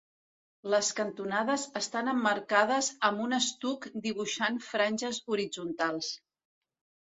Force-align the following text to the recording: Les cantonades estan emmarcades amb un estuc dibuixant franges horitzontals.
Les 0.73 0.87
cantonades 0.99 1.65
estan 1.81 2.09
emmarcades 2.15 2.91
amb 3.11 3.23
un 3.27 3.37
estuc 3.41 3.87
dibuixant 4.09 4.61
franges 4.73 5.23
horitzontals. 5.33 6.15